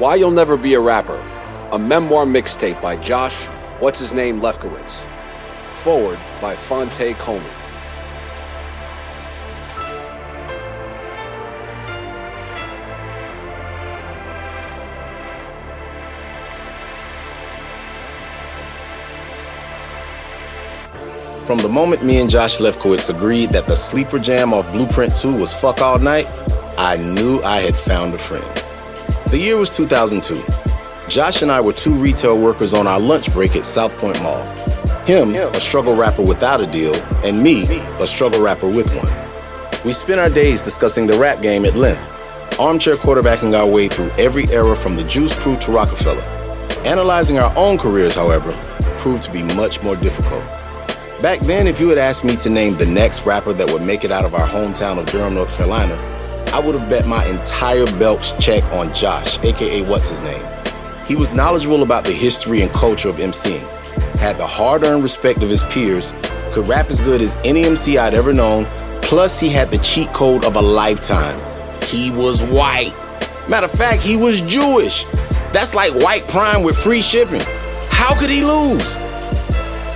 [0.00, 1.22] Why You'll Never Be a Rapper,
[1.72, 3.48] a memoir mixtape by Josh,
[3.80, 5.04] what's his name, Lefkowitz.
[5.74, 7.46] Foreword by Phonte Coleman.
[21.44, 25.36] From the moment me and Josh Lefkowitz agreed that the sleeper jam off Blueprint 2
[25.36, 26.26] was fuck all night,
[26.78, 28.69] I knew I had found a friend.
[29.30, 30.42] The year was 2002.
[31.08, 34.42] Josh and I were two retail workers on our lunch break at Southpoint Mall.
[35.06, 37.62] Him, a struggle rapper without a deal, and me,
[38.00, 39.84] a struggle rapper with one.
[39.84, 42.02] We spent our days discussing the rap game at length,
[42.58, 46.22] armchair quarterbacking our way through every era from the Juice Crew to Roc-A-Fella.
[46.84, 48.50] Analyzing our own careers, however,
[48.98, 50.42] proved to be much more difficult.
[51.22, 54.02] Back then, if you had asked me to name the next rapper that would make
[54.02, 55.94] it out of our hometown of Durham, North Carolina,
[56.48, 60.44] I would have bet my entire Belk check on Josh, aka What's His Name.
[61.06, 63.66] He was knowledgeable about the history and culture of MCing,
[64.18, 66.12] had the hard earned respect of his peers,
[66.52, 68.66] could rap as good as any MC I'd ever known,
[69.02, 71.40] plus, he had the cheat code of a lifetime.
[71.84, 72.94] He was white.
[73.48, 75.04] Matter of fact, he was Jewish.
[75.52, 77.42] That's like white prime with free shipping.
[77.90, 78.94] How could he lose?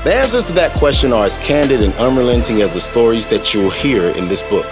[0.05, 3.71] The answers to that question are as candid and unrelenting as the stories that you'll
[3.71, 4.67] hear in this book.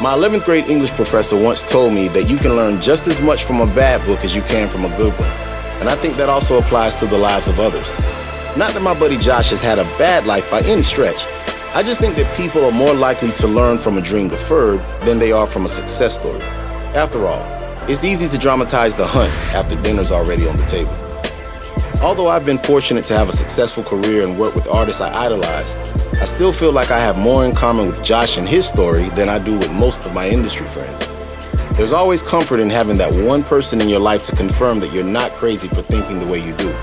[0.00, 3.44] My 11th grade English professor once told me that you can learn just as much
[3.44, 5.30] from a bad book as you can from a good one.
[5.80, 7.88] And I think that also applies to the lives of others.
[8.56, 11.24] Not that my buddy Josh has had a bad life by any stretch.
[11.74, 15.20] I just think that people are more likely to learn from a dream deferred than
[15.20, 16.42] they are from a success story.
[16.94, 17.42] After all,
[17.88, 21.03] it's easy to dramatize the hunt after dinner's already on the table.
[22.02, 25.74] Although I've been fortunate to have a successful career and work with artists I idolize,
[26.20, 29.28] I still feel like I have more in common with Josh and his story than
[29.28, 31.14] I do with most of my industry friends.
[31.76, 35.02] There's always comfort in having that one person in your life to confirm that you're
[35.02, 36.74] not crazy for thinking the way you do.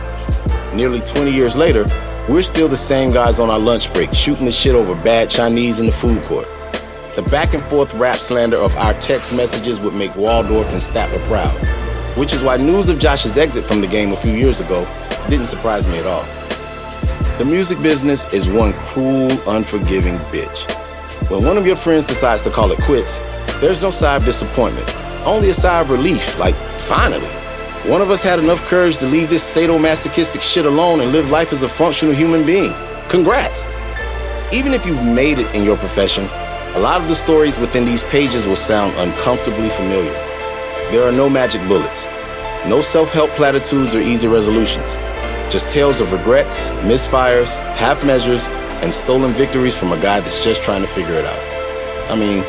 [0.74, 1.86] Nearly 20 years later,
[2.28, 5.80] we're still the same guys on our lunch break, shooting the shit over bad Chinese
[5.80, 6.48] in the food court.
[7.16, 11.22] The back and forth rap slander of our text messages would make Waldorf and Statler
[11.28, 11.52] proud,
[12.18, 14.88] which is why news of Josh's exit from the game a few years ago
[15.30, 16.26] didn't surprise me at all.
[17.38, 20.70] The music business is one cruel, unforgiving bitch.
[21.30, 23.20] When one of your friends decides to call it quits,
[23.60, 24.88] there's no sigh of disappointment,
[25.26, 27.30] only a sigh of relief, like, finally.
[27.90, 31.52] One of us had enough courage to leave this sadomasochistic shit alone and live life
[31.52, 32.74] as a functional human being.
[33.10, 33.66] Congrats!
[34.54, 36.26] Even if you've made it in your profession,
[36.76, 40.14] a lot of the stories within these pages will sound uncomfortably familiar.
[40.92, 42.08] There are no magic bullets,
[42.68, 44.96] no self help platitudes or easy resolutions.
[45.52, 48.48] Just tales of regrets, misfires, half measures,
[48.82, 52.10] and stolen victories from a guy that's just trying to figure it out.
[52.10, 52.44] I mean,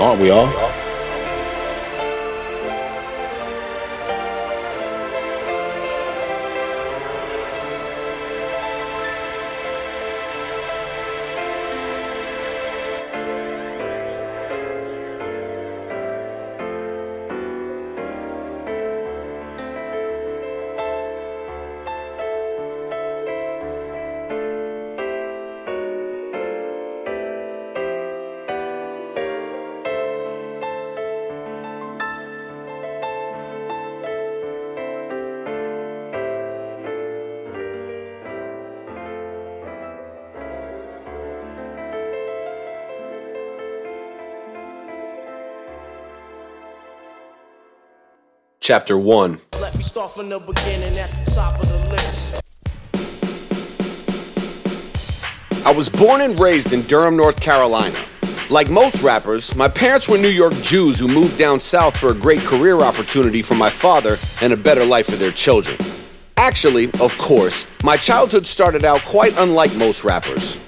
[0.00, 0.48] aren't we all?
[48.62, 52.42] Chapter 1 Let me start from the beginning at the top of the list.
[55.66, 57.98] I was born and raised in Durham, North Carolina.
[58.50, 62.14] Like most rappers, my parents were New York Jews who moved down south for a
[62.14, 65.78] great career opportunity for my father and a better life for their children.
[66.36, 70.60] Actually, of course, my childhood started out quite unlike most rappers.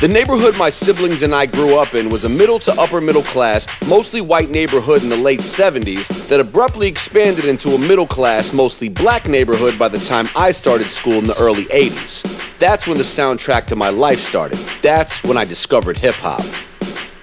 [0.00, 3.24] The neighborhood my siblings and I grew up in was a middle to upper middle
[3.24, 8.52] class, mostly white neighborhood in the late 70s that abruptly expanded into a middle class,
[8.52, 12.22] mostly black neighborhood by the time I started school in the early 80s.
[12.60, 14.60] That's when the soundtrack to my life started.
[14.82, 16.44] That's when I discovered hip hop.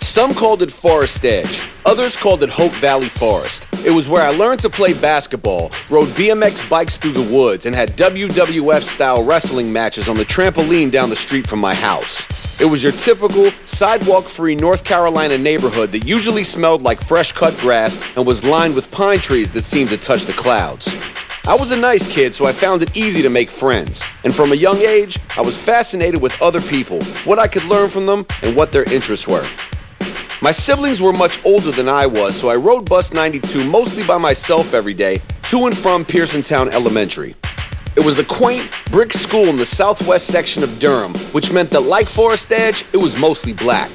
[0.02, 3.70] Some called it Forest Edge, others called it Hope Valley Forest.
[3.86, 7.74] It was where I learned to play basketball, rode BMX bikes through the woods, and
[7.74, 12.45] had WWF style wrestling matches on the trampoline down the street from my house.
[12.58, 17.58] It was your typical sidewalk free North Carolina neighborhood that usually smelled like fresh cut
[17.58, 20.96] grass and was lined with pine trees that seemed to touch the clouds.
[21.46, 24.06] I was a nice kid, so I found it easy to make friends.
[24.24, 27.90] And from a young age, I was fascinated with other people, what I could learn
[27.90, 29.46] from them, and what their interests were.
[30.42, 34.18] My siblings were much older than I was, so I rode Bus 92 mostly by
[34.18, 37.36] myself every day to and from Pearsontown Elementary.
[37.96, 41.80] It was a quaint, brick school in the southwest section of Durham, which meant that,
[41.80, 43.90] like Forest Edge, it was mostly black.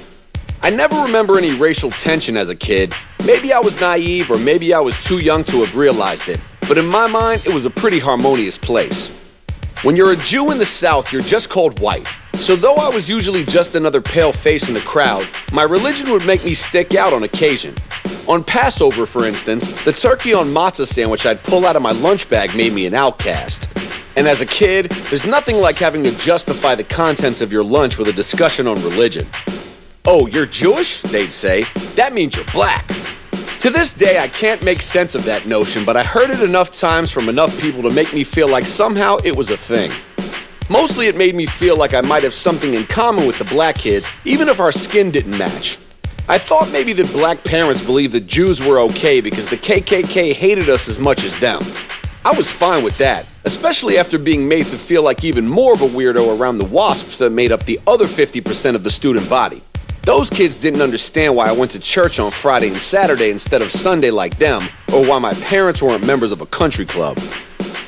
[0.62, 2.94] I never remember any racial tension as a kid.
[3.26, 6.78] Maybe I was naive, or maybe I was too young to have realized it, but
[6.78, 9.10] in my mind, it was a pretty harmonious place.
[9.82, 12.08] When you're a Jew in the South, you're just called white.
[12.36, 16.24] So, though I was usually just another pale face in the crowd, my religion would
[16.24, 17.74] make me stick out on occasion.
[18.26, 22.30] On Passover, for instance, the turkey on matzah sandwich I'd pull out of my lunch
[22.30, 23.68] bag made me an outcast.
[24.16, 27.98] And as a kid, there's nothing like having to justify the contents of your lunch
[27.98, 29.28] with a discussion on religion.
[30.04, 31.02] Oh, you're Jewish?
[31.02, 31.64] They'd say.
[31.94, 32.86] That means you're black.
[33.60, 36.70] To this day, I can't make sense of that notion, but I heard it enough
[36.70, 39.90] times from enough people to make me feel like somehow it was a thing.
[40.70, 43.74] Mostly, it made me feel like I might have something in common with the black
[43.74, 45.78] kids, even if our skin didn't match.
[46.28, 50.68] I thought maybe that black parents believed that Jews were okay because the KKK hated
[50.68, 51.60] us as much as them.
[52.24, 55.82] I was fine with that, especially after being made to feel like even more of
[55.82, 59.62] a weirdo around the WASPs that made up the other 50% of the student body.
[60.02, 63.70] Those kids didn't understand why I went to church on Friday and Saturday instead of
[63.70, 67.18] Sunday like them, or why my parents weren't members of a country club.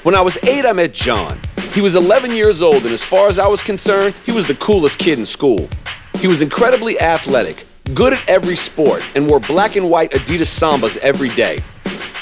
[0.02, 1.40] When I was eight, I met John.
[1.72, 4.54] He was 11 years old, and as far as I was concerned, he was the
[4.56, 5.68] coolest kid in school.
[6.18, 7.64] He was incredibly athletic,
[7.94, 11.60] good at every sport, and wore black and white Adidas Sambas every day.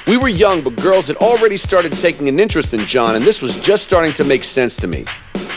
[0.06, 3.42] We were young, but girls had already started taking an interest in John, and this
[3.42, 5.04] was just starting to make sense to me.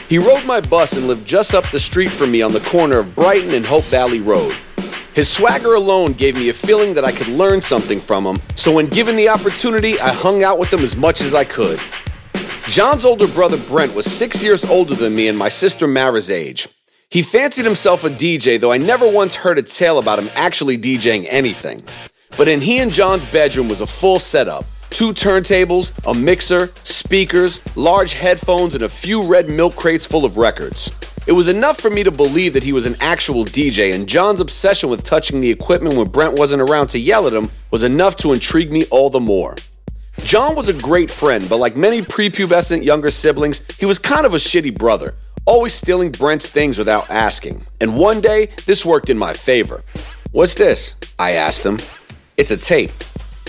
[0.09, 2.99] He rode my bus and lived just up the street from me on the corner
[2.99, 4.55] of Brighton and Hope Valley Road.
[5.13, 8.73] His swagger alone gave me a feeling that I could learn something from him, so
[8.73, 11.79] when given the opportunity, I hung out with him as much as I could.
[12.67, 16.67] John's older brother Brent was six years older than me and my sister Mara's age.
[17.09, 20.77] He fancied himself a DJ, though I never once heard a tale about him actually
[20.77, 21.83] DJing anything.
[22.37, 27.59] But in he and John's bedroom was a full setup two turntables, a mixer, speakers,
[27.75, 30.91] large headphones, and a few red milk crates full of records.
[31.25, 34.39] It was enough for me to believe that he was an actual DJ, and John's
[34.39, 38.17] obsession with touching the equipment when Brent wasn't around to yell at him was enough
[38.17, 39.55] to intrigue me all the more.
[40.19, 44.33] John was a great friend, but like many prepubescent younger siblings, he was kind of
[44.33, 45.15] a shitty brother,
[45.45, 47.63] always stealing Brent's things without asking.
[47.81, 49.81] And one day, this worked in my favor.
[50.33, 50.95] What's this?
[51.17, 51.79] I asked him.
[52.35, 52.91] It's a tape.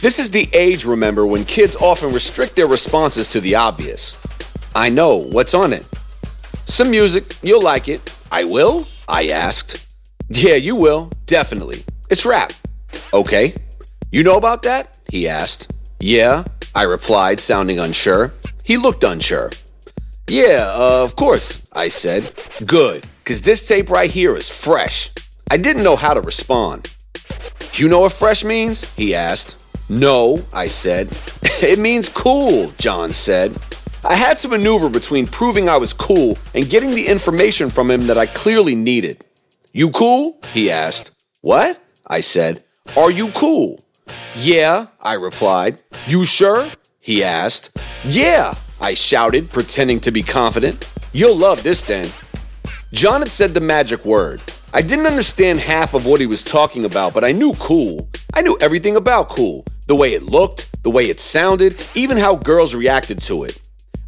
[0.02, 4.16] This is the age, remember, when kids often restrict their responses to the obvious.
[4.74, 5.86] I know, what's on it?
[6.66, 8.14] Some music, you'll like it.
[8.30, 8.86] I will?
[9.08, 9.96] I asked.
[10.28, 11.84] Yeah, you will, definitely.
[12.10, 12.52] It's rap.
[13.14, 13.54] Okay.
[14.10, 14.98] You know about that?
[15.10, 15.74] He asked.
[16.00, 16.44] Yeah,
[16.74, 18.34] I replied, sounding unsure.
[18.64, 19.50] He looked unsure.
[20.28, 22.32] Yeah, uh, of course, I said.
[22.66, 25.10] Good, because this tape right here is fresh.
[25.50, 26.94] I didn't know how to respond.
[27.74, 28.90] You know what fresh means?
[28.94, 29.64] He asked.
[29.88, 31.08] No, I said.
[31.62, 33.56] it means cool, John said.
[34.04, 38.06] I had to maneuver between proving I was cool and getting the information from him
[38.06, 39.26] that I clearly needed.
[39.72, 40.38] You cool?
[40.52, 41.10] He asked.
[41.40, 41.82] What?
[42.06, 42.64] I said.
[42.96, 43.78] Are you cool?
[44.36, 45.82] Yeah, I replied.
[46.06, 46.68] You sure?
[47.00, 47.76] He asked.
[48.04, 50.88] Yeah, I shouted, pretending to be confident.
[51.12, 52.10] You'll love this then.
[52.92, 54.40] John had said the magic word.
[54.76, 58.08] I didn't understand half of what he was talking about, but I knew cool.
[58.34, 62.34] I knew everything about cool the way it looked, the way it sounded, even how
[62.34, 63.60] girls reacted to it.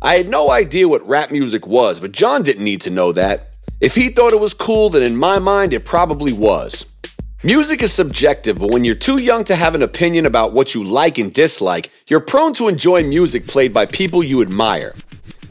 [0.03, 3.57] I had no idea what rap music was, but John didn't need to know that.
[3.81, 6.97] If he thought it was cool, then in my mind it probably was.
[7.45, 10.83] Music is subjective, but when you're too young to have an opinion about what you
[10.83, 14.97] like and dislike, you're prone to enjoy music played by people you admire.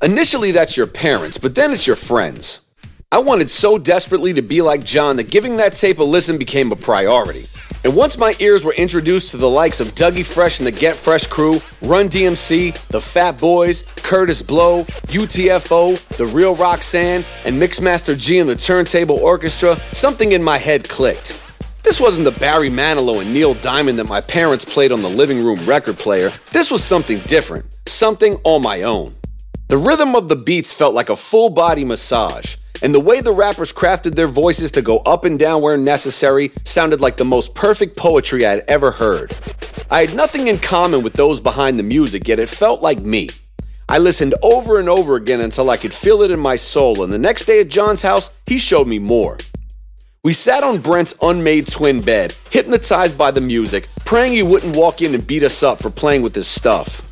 [0.04, 2.65] Initially, that's your parents, but then it's your friends.
[3.12, 6.72] I wanted so desperately to be like John that giving that tape a listen became
[6.72, 7.46] a priority.
[7.84, 10.96] And once my ears were introduced to the likes of Dougie Fresh and the Get
[10.96, 18.18] Fresh crew, Run DMC, the Fat Boys, Kurtis Blow, UTFO, The Real Roxanne, and Mixmaster
[18.18, 21.40] Gee and the Turntable Orchestra, something in my head clicked.
[21.84, 25.44] This wasn't the Barry Manilow and Neil Diamond that my parents played on the living
[25.46, 26.32] room record player.
[26.52, 29.14] This was something different, something on my own.
[29.68, 32.56] The rhythm of the beats felt like a full body massage.
[32.82, 36.52] And the way the rappers crafted their voices to go up and down where necessary
[36.64, 39.38] sounded like the most perfect poetry I had ever heard.
[39.90, 43.30] I had nothing in common with those behind the music, yet it felt like me.
[43.88, 47.14] I listened over and over again until I could feel it in my soul, and
[47.14, 49.38] the next day at John's house, he showed me more.
[50.24, 55.04] We sat on Brent's unmade twin bed, hypnotized by the music, praying he wouldn't walk
[55.04, 57.08] in and beat us up for playing with his stuff.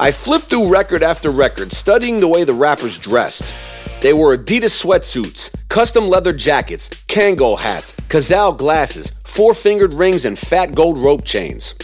[0.00, 3.54] I flipped through record after record, studying the way the rappers dressed.
[4.02, 10.38] They wore Adidas sweatsuits, custom leather jackets, Kangol hats, Cazal glasses, four fingered rings, and
[10.38, 11.74] fat gold rope chains.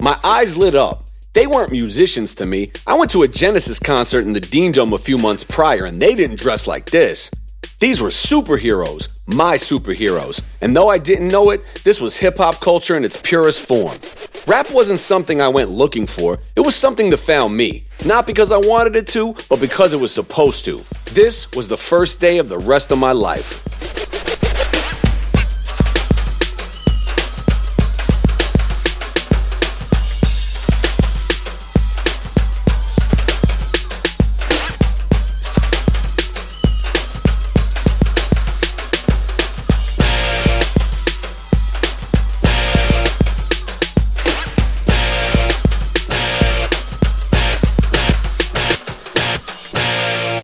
[0.00, 1.04] My eyes lit up.
[1.32, 2.72] They weren't musicians to me.
[2.88, 6.02] I went to a Genesis concert in the Dean Dome a few months prior, and
[6.02, 7.30] they didn't dress like this.
[7.78, 10.42] These were superheroes, my superheroes.
[10.60, 13.96] And though I didn't know it, this was hip hop culture in its purest form.
[14.46, 17.84] Rap wasn't something I went looking for, it was something that found me.
[18.04, 20.84] Not because I wanted it to, but because it was supposed to.
[21.12, 23.69] This was the first day of the rest of my life.